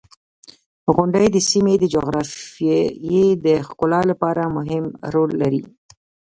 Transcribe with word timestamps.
•غونډۍ 0.95 1.27
د 1.31 1.37
سیمې 1.49 1.75
د 1.79 1.83
جغرافیې 1.93 3.23
د 3.45 3.47
ښکلا 3.67 4.01
لپاره 4.11 4.43
مهم 4.57 4.85
رول 5.13 5.31
لري. 5.41 5.61